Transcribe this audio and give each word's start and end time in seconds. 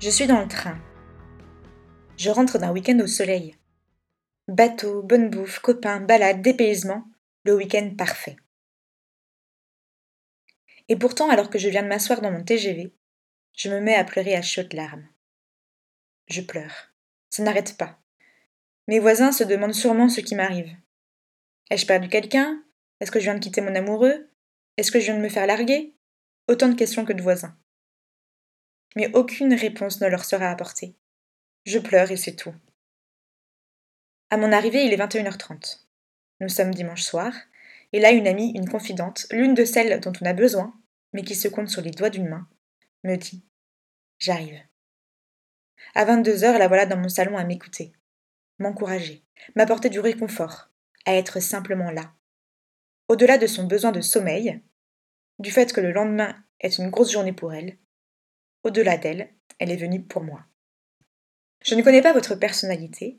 Je 0.00 0.10
suis 0.10 0.28
dans 0.28 0.40
le 0.40 0.46
train. 0.46 0.78
Je 2.16 2.30
rentre 2.30 2.60
d'un 2.60 2.70
week-end 2.70 3.00
au 3.00 3.08
soleil. 3.08 3.56
Bateau, 4.46 5.02
bonne 5.02 5.28
bouffe, 5.28 5.58
copains, 5.58 5.98
balade, 5.98 6.40
dépaysement, 6.40 7.04
le 7.42 7.56
week-end 7.56 7.90
parfait. 7.98 8.36
Et 10.88 10.94
pourtant, 10.94 11.28
alors 11.30 11.50
que 11.50 11.58
je 11.58 11.68
viens 11.68 11.82
de 11.82 11.88
m'asseoir 11.88 12.20
dans 12.20 12.30
mon 12.30 12.44
TGV, 12.44 12.94
je 13.56 13.70
me 13.70 13.80
mets 13.80 13.96
à 13.96 14.04
pleurer 14.04 14.36
à 14.36 14.42
chaudes 14.42 14.72
larmes. 14.72 15.08
Je 16.28 16.42
pleure. 16.42 16.92
Ça 17.28 17.42
n'arrête 17.42 17.76
pas. 17.76 17.98
Mes 18.86 19.00
voisins 19.00 19.32
se 19.32 19.42
demandent 19.42 19.74
sûrement 19.74 20.08
ce 20.08 20.20
qui 20.20 20.36
m'arrive. 20.36 20.76
Ai-je 21.70 21.86
perdu 21.86 22.08
quelqu'un? 22.08 22.62
Est-ce 23.00 23.10
que 23.10 23.18
je 23.18 23.24
viens 23.24 23.34
de 23.34 23.40
quitter 23.40 23.62
mon 23.62 23.74
amoureux? 23.74 24.30
Est-ce 24.76 24.92
que 24.92 25.00
je 25.00 25.06
viens 25.06 25.16
de 25.16 25.22
me 25.22 25.28
faire 25.28 25.48
larguer? 25.48 25.96
Autant 26.46 26.68
de 26.68 26.76
questions 26.76 27.04
que 27.04 27.12
de 27.12 27.22
voisins 27.22 27.58
mais 28.96 29.10
aucune 29.14 29.54
réponse 29.54 30.00
ne 30.00 30.08
leur 30.08 30.24
sera 30.24 30.50
apportée. 30.50 30.94
Je 31.64 31.78
pleure 31.78 32.10
et 32.10 32.16
c'est 32.16 32.36
tout. 32.36 32.54
À 34.30 34.36
mon 34.36 34.52
arrivée, 34.52 34.84
il 34.84 34.92
est 34.92 34.96
21h30. 34.96 35.80
Nous 36.40 36.48
sommes 36.48 36.74
dimanche 36.74 37.02
soir, 37.02 37.32
et 37.92 38.00
là 38.00 38.10
une 38.10 38.28
amie, 38.28 38.52
une 38.54 38.68
confidente, 38.68 39.26
l'une 39.30 39.54
de 39.54 39.64
celles 39.64 40.00
dont 40.00 40.12
on 40.20 40.26
a 40.26 40.32
besoin, 40.32 40.74
mais 41.12 41.22
qui 41.22 41.34
se 41.34 41.48
compte 41.48 41.68
sur 41.68 41.82
les 41.82 41.90
doigts 41.90 42.10
d'une 42.10 42.28
main, 42.28 42.46
me 43.04 43.16
dit 43.16 43.44
J'arrive. 44.18 44.60
À 45.94 46.04
22 46.04 46.44
heures, 46.44 46.58
la 46.58 46.68
voilà 46.68 46.86
dans 46.86 46.98
mon 46.98 47.08
salon 47.08 47.36
à 47.36 47.44
m'écouter, 47.44 47.92
m'encourager, 48.58 49.24
m'apporter 49.54 49.88
du 49.88 50.00
réconfort, 50.00 50.68
à 51.06 51.14
être 51.14 51.40
simplement 51.40 51.90
là. 51.90 52.12
Au-delà 53.08 53.38
de 53.38 53.46
son 53.46 53.64
besoin 53.64 53.92
de 53.92 54.00
sommeil, 54.00 54.60
du 55.38 55.50
fait 55.50 55.72
que 55.72 55.80
le 55.80 55.92
lendemain 55.92 56.36
est 56.60 56.78
une 56.78 56.90
grosse 56.90 57.12
journée 57.12 57.32
pour 57.32 57.54
elle, 57.54 57.78
au-delà 58.68 58.98
d'elle, 58.98 59.30
elle 59.58 59.70
est 59.70 59.76
venue 59.76 60.02
pour 60.02 60.22
moi. 60.22 60.44
Je 61.64 61.74
ne 61.74 61.82
connais 61.82 62.02
pas 62.02 62.12
votre 62.12 62.34
personnalité, 62.34 63.18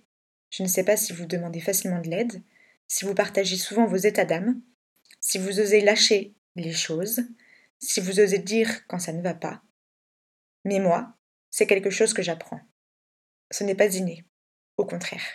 je 0.52 0.64
ne 0.64 0.68
sais 0.68 0.84
pas 0.84 0.96
si 0.96 1.12
vous 1.12 1.26
demandez 1.26 1.60
facilement 1.60 2.00
de 2.00 2.10
l'aide, 2.10 2.42
si 2.88 3.06
vous 3.06 3.16
partagez 3.16 3.58
souvent 3.58 3.86
vos 3.86 3.98
états 3.98 4.26
d'âme, 4.26 4.62
si 5.20 5.38
vous 5.38 5.60
osez 5.60 5.82
lâcher 5.82 6.36
les 6.56 6.72
choses, 6.72 7.22
si 7.80 8.00
vous 8.00 8.20
osez 8.20 8.38
dire 8.38 8.88
quand 8.88 9.00
ça 9.00 9.12
ne 9.12 9.22
va 9.22 9.34
pas. 9.34 9.62
Mais 10.66 10.80
moi, 10.80 11.18
c'est 11.50 11.68
quelque 11.68 11.90
chose 11.90 12.14
que 12.14 12.22
j'apprends. 12.22 12.62
Ce 13.52 13.64
n'est 13.64 13.76
pas 13.76 13.96
inné, 13.96 14.26
au 14.78 14.86
contraire. 14.86 15.26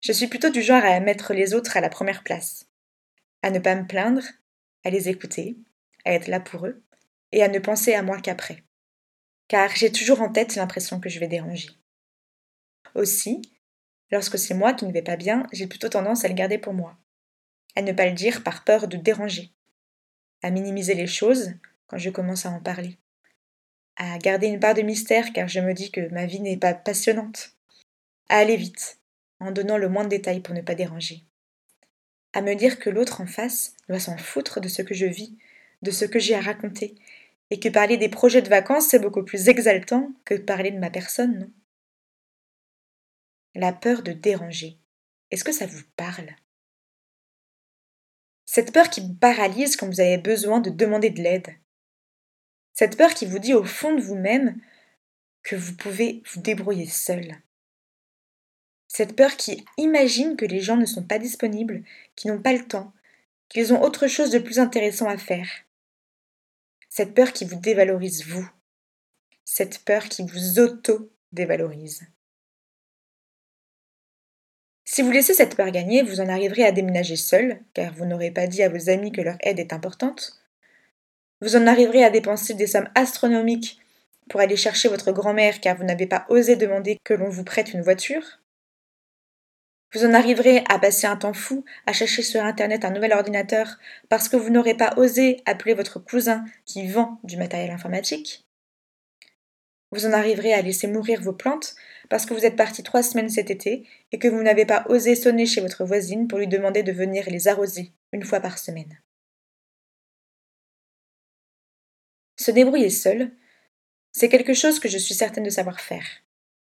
Je 0.00 0.12
suis 0.12 0.26
plutôt 0.26 0.50
du 0.50 0.62
genre 0.62 0.84
à 0.84 0.98
mettre 1.00 1.34
les 1.34 1.52
autres 1.54 1.76
à 1.76 1.80
la 1.80 1.90
première 1.90 2.22
place, 2.22 2.66
à 3.42 3.50
ne 3.50 3.58
pas 3.58 3.74
me 3.74 3.86
plaindre, 3.86 4.24
à 4.84 4.90
les 4.90 5.10
écouter, 5.10 5.58
à 6.06 6.14
être 6.14 6.28
là 6.28 6.40
pour 6.40 6.66
eux, 6.66 6.82
et 7.30 7.42
à 7.42 7.48
ne 7.48 7.58
penser 7.58 7.92
à 7.94 8.02
moi 8.02 8.18
qu'après 8.18 8.64
car 9.52 9.76
j'ai 9.76 9.92
toujours 9.92 10.22
en 10.22 10.32
tête 10.32 10.54
l'impression 10.54 10.98
que 10.98 11.10
je 11.10 11.20
vais 11.20 11.28
déranger. 11.28 11.68
Aussi, 12.94 13.42
lorsque 14.10 14.38
c'est 14.38 14.54
moi 14.54 14.72
qui 14.72 14.86
ne 14.86 14.92
vais 14.92 15.02
pas 15.02 15.16
bien, 15.16 15.46
j'ai 15.52 15.66
plutôt 15.66 15.90
tendance 15.90 16.24
à 16.24 16.28
le 16.28 16.32
garder 16.32 16.56
pour 16.56 16.72
moi, 16.72 16.96
à 17.76 17.82
ne 17.82 17.92
pas 17.92 18.06
le 18.06 18.14
dire 18.14 18.44
par 18.44 18.64
peur 18.64 18.88
de 18.88 18.96
déranger, 18.96 19.52
à 20.42 20.48
minimiser 20.48 20.94
les 20.94 21.06
choses 21.06 21.52
quand 21.86 21.98
je 21.98 22.08
commence 22.08 22.46
à 22.46 22.50
en 22.50 22.60
parler, 22.60 22.96
à 23.96 24.16
garder 24.16 24.46
une 24.46 24.58
part 24.58 24.72
de 24.72 24.80
mystère 24.80 25.34
car 25.34 25.48
je 25.48 25.60
me 25.60 25.74
dis 25.74 25.90
que 25.90 26.08
ma 26.08 26.24
vie 26.24 26.40
n'est 26.40 26.56
pas 26.56 26.72
passionnante, 26.72 27.54
à 28.30 28.38
aller 28.38 28.56
vite, 28.56 29.00
en 29.38 29.50
donnant 29.50 29.76
le 29.76 29.90
moins 29.90 30.04
de 30.04 30.08
détails 30.08 30.40
pour 30.40 30.54
ne 30.54 30.62
pas 30.62 30.74
déranger, 30.74 31.26
à 32.32 32.40
me 32.40 32.54
dire 32.54 32.78
que 32.78 32.88
l'autre 32.88 33.20
en 33.20 33.26
face 33.26 33.74
doit 33.86 34.00
s'en 34.00 34.16
foutre 34.16 34.62
de 34.62 34.68
ce 34.68 34.80
que 34.80 34.94
je 34.94 35.04
vis, 35.04 35.36
de 35.82 35.90
ce 35.90 36.06
que 36.06 36.18
j'ai 36.18 36.36
à 36.36 36.40
raconter, 36.40 36.94
et 37.52 37.60
que 37.60 37.68
parler 37.68 37.98
des 37.98 38.08
projets 38.08 38.40
de 38.40 38.48
vacances, 38.48 38.86
c'est 38.86 38.98
beaucoup 38.98 39.24
plus 39.24 39.50
exaltant 39.50 40.10
que 40.24 40.36
parler 40.36 40.70
de 40.70 40.78
ma 40.78 40.88
personne, 40.88 41.38
non? 41.38 41.50
La 43.54 43.74
peur 43.74 44.02
de 44.02 44.12
déranger. 44.12 44.78
Est-ce 45.30 45.44
que 45.44 45.52
ça 45.52 45.66
vous 45.66 45.82
parle? 45.94 46.34
Cette 48.46 48.72
peur 48.72 48.88
qui 48.88 49.02
vous 49.02 49.12
paralyse 49.12 49.76
quand 49.76 49.86
vous 49.86 50.00
avez 50.00 50.16
besoin 50.16 50.60
de 50.60 50.70
demander 50.70 51.10
de 51.10 51.20
l'aide. 51.20 51.54
Cette 52.72 52.96
peur 52.96 53.12
qui 53.12 53.26
vous 53.26 53.38
dit 53.38 53.52
au 53.52 53.64
fond 53.64 53.94
de 53.94 54.00
vous-même 54.00 54.58
que 55.42 55.54
vous 55.54 55.76
pouvez 55.76 56.22
vous 56.32 56.40
débrouiller 56.40 56.86
seul. 56.86 57.36
Cette 58.88 59.14
peur 59.14 59.36
qui 59.36 59.62
imagine 59.76 60.38
que 60.38 60.46
les 60.46 60.60
gens 60.60 60.78
ne 60.78 60.86
sont 60.86 61.04
pas 61.04 61.18
disponibles, 61.18 61.84
qu'ils 62.16 62.32
n'ont 62.32 62.40
pas 62.40 62.54
le 62.54 62.64
temps, 62.64 62.94
qu'ils 63.50 63.74
ont 63.74 63.82
autre 63.82 64.06
chose 64.06 64.30
de 64.30 64.38
plus 64.38 64.58
intéressant 64.58 65.06
à 65.06 65.18
faire 65.18 65.50
cette 66.94 67.14
peur 67.14 67.32
qui 67.32 67.46
vous 67.46 67.58
dévalorise 67.58 68.26
vous, 68.26 68.46
cette 69.46 69.78
peur 69.78 70.10
qui 70.10 70.26
vous 70.26 70.58
auto-dévalorise. 70.58 72.02
Si 74.84 75.00
vous 75.00 75.10
laissez 75.10 75.32
cette 75.32 75.56
peur 75.56 75.70
gagner, 75.70 76.02
vous 76.02 76.20
en 76.20 76.28
arriverez 76.28 76.64
à 76.64 76.70
déménager 76.70 77.16
seul, 77.16 77.62
car 77.72 77.94
vous 77.94 78.04
n'aurez 78.04 78.30
pas 78.30 78.46
dit 78.46 78.62
à 78.62 78.68
vos 78.68 78.90
amis 78.90 79.10
que 79.10 79.22
leur 79.22 79.38
aide 79.40 79.58
est 79.58 79.72
importante. 79.72 80.44
Vous 81.40 81.56
en 81.56 81.66
arriverez 81.66 82.04
à 82.04 82.10
dépenser 82.10 82.52
des 82.52 82.66
sommes 82.66 82.90
astronomiques 82.94 83.80
pour 84.28 84.40
aller 84.40 84.58
chercher 84.58 84.90
votre 84.90 85.12
grand-mère 85.12 85.62
car 85.62 85.78
vous 85.78 85.84
n'avez 85.84 86.06
pas 86.06 86.26
osé 86.28 86.56
demander 86.56 86.98
que 87.04 87.14
l'on 87.14 87.30
vous 87.30 87.42
prête 87.42 87.72
une 87.72 87.80
voiture. 87.80 88.41
Vous 89.94 90.06
en 90.06 90.14
arriverez 90.14 90.64
à 90.70 90.78
passer 90.78 91.06
un 91.06 91.16
temps 91.16 91.34
fou 91.34 91.64
à 91.86 91.92
chercher 91.92 92.22
sur 92.22 92.42
Internet 92.42 92.84
un 92.84 92.90
nouvel 92.90 93.12
ordinateur 93.12 93.78
parce 94.08 94.28
que 94.28 94.36
vous 94.36 94.48
n'aurez 94.48 94.74
pas 94.74 94.94
osé 94.96 95.42
appeler 95.44 95.74
votre 95.74 95.98
cousin 95.98 96.44
qui 96.64 96.88
vend 96.88 97.20
du 97.24 97.36
matériel 97.36 97.70
informatique. 97.70 98.46
Vous 99.90 100.06
en 100.06 100.12
arriverez 100.12 100.54
à 100.54 100.62
laisser 100.62 100.86
mourir 100.86 101.20
vos 101.20 101.34
plantes 101.34 101.74
parce 102.08 102.24
que 102.24 102.32
vous 102.32 102.46
êtes 102.46 102.56
parti 102.56 102.82
trois 102.82 103.02
semaines 103.02 103.28
cet 103.28 103.50
été 103.50 103.86
et 104.12 104.18
que 104.18 104.28
vous 104.28 104.42
n'avez 104.42 104.64
pas 104.64 104.86
osé 104.88 105.14
sonner 105.14 105.44
chez 105.44 105.60
votre 105.60 105.84
voisine 105.84 106.26
pour 106.26 106.38
lui 106.38 106.48
demander 106.48 106.82
de 106.82 106.92
venir 106.92 107.28
les 107.28 107.46
arroser 107.46 107.92
une 108.12 108.24
fois 108.24 108.40
par 108.40 108.56
semaine. 108.56 108.98
Se 112.38 112.50
débrouiller 112.50 112.88
seul, 112.88 113.30
c'est 114.12 114.30
quelque 114.30 114.54
chose 114.54 114.80
que 114.80 114.88
je 114.88 114.98
suis 114.98 115.14
certaine 115.14 115.44
de 115.44 115.50
savoir 115.50 115.80
faire. 115.80 116.04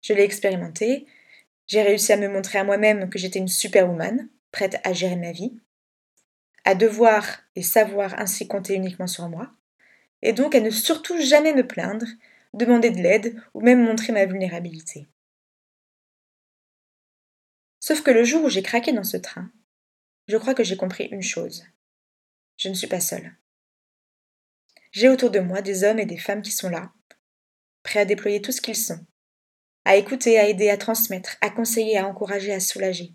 Je 0.01 0.15
l'ai 0.15 0.23
expérimenté, 0.23 1.07
j'ai 1.67 1.83
réussi 1.83 2.13
à 2.13 2.17
me 2.17 2.29
montrer 2.29 2.59
à 2.59 2.65
moi-même 2.65 3.09
que 3.09 3.19
j'étais 3.19 3.39
une 3.39 3.49
superwoman, 3.49 4.29
prête 4.51 4.77
à 4.85 4.93
gérer 4.93 5.17
ma 5.17 5.33
vie, 5.33 5.59
à 6.65 6.75
devoir 6.75 7.25
et 7.57 7.63
savoir 7.63 8.19
ainsi 8.19 8.47
compter 8.47 8.75
uniquement 8.75 9.07
sur 9.07 9.29
moi, 9.29 9.53
et 10.23 10.33
donc 10.33 10.55
à 10.55 10.61
ne 10.61 10.71
surtout 10.71 11.21
jamais 11.21 11.55
me 11.55 11.67
plaindre, 11.67 12.07
demander 12.55 12.91
de 12.91 13.01
l'aide 13.01 13.41
ou 13.55 13.61
même 13.61 13.83
montrer 13.83 14.13
ma 14.13 14.27
vulnérabilité. 14.27 15.09
Sauf 17.81 18.03
que 18.03 18.11
le 18.11 18.23
jour 18.23 18.45
où 18.45 18.49
j'ai 18.49 18.63
craqué 18.63 18.93
dans 18.93 19.05
ce 19.05 19.17
train, 19.17 19.51
je 20.29 20.37
crois 20.37 20.55
que 20.55 20.63
j'ai 20.63 20.77
compris 20.77 21.07
une 21.07 21.23
chose. 21.23 21.65
Je 22.57 22.69
ne 22.69 22.75
suis 22.75 22.87
pas 22.87 23.01
seule. 23.01 23.35
J'ai 24.93 25.09
autour 25.09 25.31
de 25.31 25.41
moi 25.41 25.63
des 25.63 25.83
hommes 25.83 25.99
et 25.99 26.07
des 26.07 26.19
femmes 26.19 26.43
qui 26.43 26.53
sont 26.53 26.69
là, 26.69 26.93
prêts 27.83 28.01
à 28.01 28.05
déployer 28.05 28.41
tout 28.41 28.53
ce 28.53 28.61
qu'ils 28.61 28.77
sont, 28.77 29.05
à 29.85 29.97
écouter, 29.97 30.39
à 30.39 30.49
aider, 30.49 30.71
à 30.71 30.77
transmettre, 30.77 31.37
à 31.41 31.51
conseiller, 31.51 31.99
à 31.99 32.07
encourager, 32.07 32.53
à 32.53 32.61
soulager. 32.61 33.13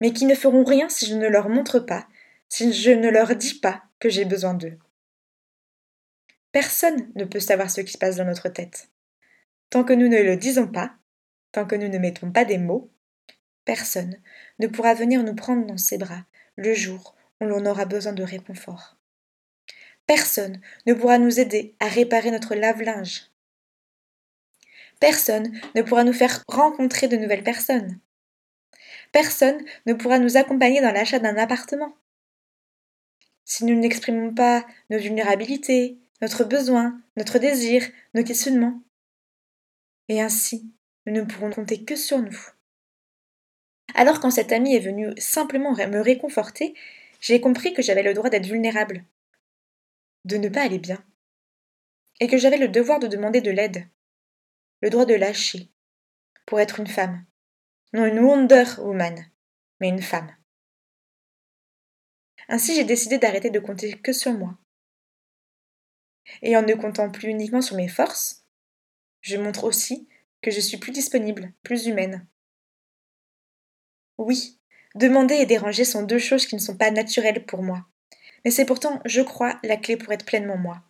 Mais 0.00 0.12
qui 0.12 0.26
ne 0.26 0.34
feront 0.34 0.64
rien 0.64 0.88
si 0.88 1.06
je 1.06 1.14
ne 1.14 1.28
leur 1.28 1.48
montre 1.48 1.78
pas, 1.78 2.06
si 2.48 2.72
je 2.72 2.90
ne 2.90 3.08
leur 3.08 3.34
dis 3.36 3.54
pas 3.54 3.82
que 3.98 4.08
j'ai 4.08 4.24
besoin 4.24 4.54
d'eux. 4.54 4.78
Personne 6.52 7.10
ne 7.14 7.24
peut 7.24 7.40
savoir 7.40 7.70
ce 7.70 7.80
qui 7.80 7.92
se 7.92 7.98
passe 7.98 8.16
dans 8.16 8.24
notre 8.24 8.48
tête. 8.48 8.90
Tant 9.70 9.84
que 9.84 9.92
nous 9.92 10.08
ne 10.08 10.22
le 10.22 10.36
disons 10.36 10.68
pas, 10.68 10.94
tant 11.52 11.66
que 11.66 11.74
nous 11.74 11.88
ne 11.88 11.98
mettons 11.98 12.30
pas 12.30 12.44
des 12.44 12.58
mots, 12.58 12.92
personne 13.64 14.16
ne 14.58 14.66
pourra 14.66 14.94
venir 14.94 15.22
nous 15.24 15.34
prendre 15.34 15.66
dans 15.66 15.78
ses 15.78 15.98
bras 15.98 16.24
le 16.56 16.74
jour 16.74 17.16
où 17.40 17.46
l'on 17.46 17.66
aura 17.66 17.86
besoin 17.86 18.12
de 18.12 18.22
réconfort. 18.22 18.96
Personne 20.06 20.60
ne 20.86 20.94
pourra 20.94 21.18
nous 21.18 21.40
aider 21.40 21.74
à 21.80 21.88
réparer 21.88 22.30
notre 22.30 22.54
lave-linge, 22.54 23.30
Personne 25.00 25.52
ne 25.74 25.82
pourra 25.82 26.04
nous 26.04 26.12
faire 26.12 26.42
rencontrer 26.48 27.08
de 27.08 27.16
nouvelles 27.16 27.44
personnes. 27.44 27.98
Personne 29.12 29.64
ne 29.86 29.94
pourra 29.94 30.18
nous 30.18 30.36
accompagner 30.36 30.80
dans 30.80 30.92
l'achat 30.92 31.18
d'un 31.18 31.36
appartement. 31.36 31.94
Si 33.44 33.64
nous 33.64 33.78
n'exprimons 33.78 34.34
pas 34.34 34.66
nos 34.90 34.98
vulnérabilités, 34.98 35.98
notre 36.22 36.44
besoin, 36.44 37.00
notre 37.16 37.38
désir, 37.38 37.86
nos 38.14 38.24
questionnements. 38.24 38.80
Et 40.08 40.20
ainsi, 40.20 40.72
nous 41.06 41.12
ne 41.12 41.22
pourrons 41.22 41.50
compter 41.50 41.84
que 41.84 41.96
sur 41.96 42.18
nous. 42.18 42.38
Alors 43.94 44.20
quand 44.20 44.30
cette 44.30 44.52
amie 44.52 44.74
est 44.74 44.80
venue 44.80 45.12
simplement 45.18 45.72
me 45.72 46.00
réconforter, 46.00 46.74
j'ai 47.20 47.40
compris 47.40 47.72
que 47.72 47.82
j'avais 47.82 48.02
le 48.02 48.14
droit 48.14 48.30
d'être 48.30 48.46
vulnérable, 48.46 49.04
de 50.24 50.36
ne 50.36 50.48
pas 50.48 50.62
aller 50.62 50.78
bien, 50.78 51.04
et 52.20 52.26
que 52.26 52.38
j'avais 52.38 52.58
le 52.58 52.68
devoir 52.68 52.98
de 52.98 53.06
demander 53.06 53.40
de 53.40 53.50
l'aide, 53.50 53.86
le 54.84 54.90
droit 54.90 55.06
de 55.06 55.14
lâcher, 55.14 55.70
pour 56.44 56.60
être 56.60 56.78
une 56.78 56.86
femme. 56.86 57.24
Non 57.94 58.04
une 58.04 58.18
Wonder 58.18 58.64
Woman, 58.80 59.30
mais 59.80 59.88
une 59.88 60.02
femme. 60.02 60.30
Ainsi 62.48 62.74
j'ai 62.74 62.84
décidé 62.84 63.16
d'arrêter 63.16 63.48
de 63.48 63.60
compter 63.60 63.94
que 63.94 64.12
sur 64.12 64.34
moi. 64.34 64.58
Et 66.42 66.54
en 66.54 66.60
ne 66.60 66.74
comptant 66.74 67.10
plus 67.10 67.30
uniquement 67.30 67.62
sur 67.62 67.76
mes 67.76 67.88
forces, 67.88 68.44
je 69.22 69.38
montre 69.38 69.64
aussi 69.64 70.06
que 70.42 70.50
je 70.50 70.60
suis 70.60 70.76
plus 70.76 70.92
disponible, 70.92 71.54
plus 71.62 71.86
humaine. 71.86 72.26
Oui, 74.18 74.60
demander 74.94 75.36
et 75.36 75.46
déranger 75.46 75.86
sont 75.86 76.02
deux 76.02 76.18
choses 76.18 76.46
qui 76.46 76.56
ne 76.56 76.60
sont 76.60 76.76
pas 76.76 76.90
naturelles 76.90 77.46
pour 77.46 77.62
moi. 77.62 77.86
Mais 78.44 78.50
c'est 78.50 78.66
pourtant, 78.66 79.00
je 79.06 79.22
crois, 79.22 79.58
la 79.62 79.78
clé 79.78 79.96
pour 79.96 80.12
être 80.12 80.26
pleinement 80.26 80.58
moi. 80.58 80.82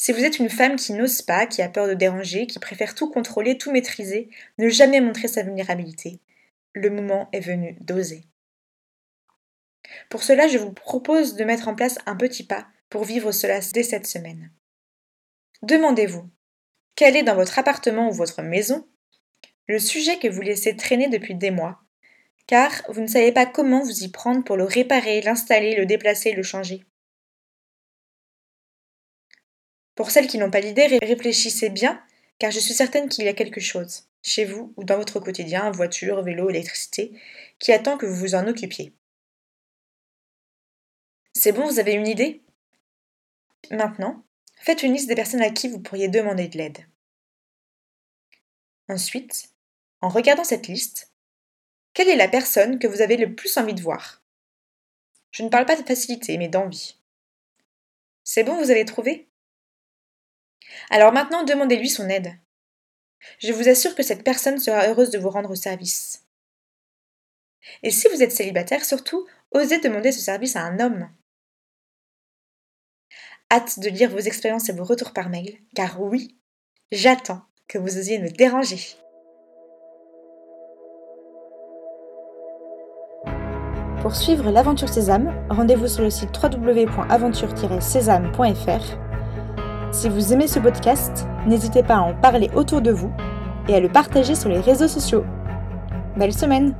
Si 0.00 0.12
vous 0.12 0.24
êtes 0.24 0.38
une 0.38 0.48
femme 0.48 0.76
qui 0.76 0.92
n'ose 0.92 1.22
pas, 1.22 1.46
qui 1.46 1.60
a 1.60 1.68
peur 1.68 1.88
de 1.88 1.94
déranger, 1.94 2.46
qui 2.46 2.60
préfère 2.60 2.94
tout 2.94 3.10
contrôler, 3.10 3.58
tout 3.58 3.72
maîtriser, 3.72 4.30
ne 4.58 4.68
jamais 4.68 5.00
montrer 5.00 5.26
sa 5.26 5.42
vulnérabilité, 5.42 6.20
le 6.72 6.88
moment 6.88 7.28
est 7.32 7.40
venu 7.40 7.76
d'oser. 7.80 8.22
Pour 10.08 10.22
cela, 10.22 10.46
je 10.46 10.56
vous 10.56 10.72
propose 10.72 11.34
de 11.34 11.42
mettre 11.42 11.66
en 11.66 11.74
place 11.74 11.98
un 12.06 12.14
petit 12.14 12.44
pas 12.44 12.68
pour 12.88 13.02
vivre 13.02 13.32
cela 13.32 13.58
dès 13.74 13.82
cette 13.82 14.06
semaine. 14.06 14.52
Demandez-vous, 15.62 16.30
quel 16.94 17.16
est 17.16 17.24
dans 17.24 17.34
votre 17.34 17.58
appartement 17.58 18.08
ou 18.08 18.12
votre 18.12 18.40
maison 18.42 18.86
le 19.66 19.80
sujet 19.80 20.18
que 20.18 20.28
vous 20.28 20.40
laissez 20.40 20.76
traîner 20.76 21.08
depuis 21.08 21.34
des 21.34 21.50
mois, 21.50 21.82
car 22.46 22.70
vous 22.88 23.02
ne 23.02 23.06
savez 23.06 23.32
pas 23.32 23.44
comment 23.44 23.82
vous 23.82 24.04
y 24.04 24.08
prendre 24.08 24.42
pour 24.42 24.56
le 24.56 24.64
réparer, 24.64 25.20
l'installer, 25.20 25.76
le 25.76 25.84
déplacer, 25.84 26.32
le 26.32 26.42
changer. 26.42 26.84
Pour 29.98 30.12
celles 30.12 30.28
qui 30.28 30.38
n'ont 30.38 30.52
pas 30.52 30.60
l'idée, 30.60 30.86
réfléchissez 31.02 31.70
bien, 31.70 32.00
car 32.38 32.52
je 32.52 32.60
suis 32.60 32.72
certaine 32.72 33.08
qu'il 33.08 33.24
y 33.24 33.28
a 33.28 33.32
quelque 33.32 33.60
chose, 33.60 34.08
chez 34.22 34.44
vous 34.44 34.72
ou 34.76 34.84
dans 34.84 34.96
votre 34.96 35.18
quotidien, 35.18 35.72
voiture, 35.72 36.22
vélo, 36.22 36.48
électricité, 36.48 37.20
qui 37.58 37.72
attend 37.72 37.98
que 37.98 38.06
vous 38.06 38.14
vous 38.14 38.36
en 38.36 38.46
occupiez. 38.46 38.94
C'est 41.32 41.50
bon, 41.50 41.66
vous 41.66 41.80
avez 41.80 41.94
une 41.94 42.06
idée? 42.06 42.44
Maintenant, 43.72 44.24
faites 44.60 44.84
une 44.84 44.92
liste 44.92 45.08
des 45.08 45.16
personnes 45.16 45.42
à 45.42 45.50
qui 45.50 45.66
vous 45.66 45.80
pourriez 45.80 46.06
demander 46.06 46.46
de 46.46 46.58
l'aide. 46.58 46.86
Ensuite, 48.88 49.50
en 50.00 50.10
regardant 50.10 50.44
cette 50.44 50.68
liste, 50.68 51.12
quelle 51.92 52.08
est 52.08 52.14
la 52.14 52.28
personne 52.28 52.78
que 52.78 52.86
vous 52.86 53.02
avez 53.02 53.16
le 53.16 53.34
plus 53.34 53.56
envie 53.56 53.74
de 53.74 53.82
voir? 53.82 54.22
Je 55.32 55.42
ne 55.42 55.48
parle 55.48 55.66
pas 55.66 55.74
de 55.74 55.84
facilité, 55.84 56.38
mais 56.38 56.46
d'envie. 56.46 57.00
C'est 58.22 58.44
bon, 58.44 58.62
vous 58.62 58.70
avez 58.70 58.84
trouvé? 58.84 59.27
Alors 60.90 61.12
maintenant, 61.12 61.44
demandez-lui 61.44 61.88
son 61.88 62.08
aide. 62.08 62.34
Je 63.40 63.52
vous 63.52 63.68
assure 63.68 63.94
que 63.94 64.02
cette 64.02 64.24
personne 64.24 64.58
sera 64.58 64.88
heureuse 64.88 65.10
de 65.10 65.18
vous 65.18 65.30
rendre 65.30 65.54
service. 65.54 66.24
Et 67.82 67.90
si 67.90 68.08
vous 68.08 68.22
êtes 68.22 68.32
célibataire, 68.32 68.84
surtout, 68.84 69.26
osez 69.52 69.80
demander 69.80 70.12
ce 70.12 70.20
service 70.20 70.56
à 70.56 70.62
un 70.62 70.78
homme. 70.80 71.10
Hâte 73.50 73.80
de 73.80 73.88
lire 73.88 74.10
vos 74.10 74.18
expériences 74.18 74.68
et 74.68 74.72
vos 74.72 74.84
retours 74.84 75.12
par 75.12 75.30
mail, 75.30 75.58
car 75.74 76.00
oui, 76.00 76.38
j'attends 76.92 77.42
que 77.66 77.78
vous 77.78 77.98
osiez 77.98 78.18
me 78.18 78.28
déranger. 78.28 78.78
Pour 84.02 84.14
suivre 84.14 84.50
l'aventure 84.50 84.88
Sésame, 84.88 85.34
rendez-vous 85.50 85.88
sur 85.88 86.02
le 86.02 86.10
site 86.10 86.30
www.aventure-sésame.fr 86.42 89.07
si 89.98 90.08
vous 90.08 90.32
aimez 90.32 90.46
ce 90.46 90.60
podcast, 90.60 91.26
n'hésitez 91.44 91.82
pas 91.82 91.96
à 91.96 92.02
en 92.02 92.14
parler 92.14 92.50
autour 92.54 92.80
de 92.80 92.92
vous 92.92 93.10
et 93.66 93.74
à 93.74 93.80
le 93.80 93.88
partager 93.88 94.36
sur 94.36 94.48
les 94.48 94.60
réseaux 94.60 94.86
sociaux. 94.86 95.24
Belle 96.16 96.32
semaine 96.32 96.76